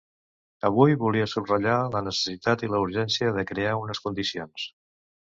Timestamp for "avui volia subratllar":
0.69-1.75